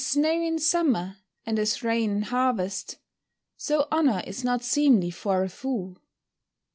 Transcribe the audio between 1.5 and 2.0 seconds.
as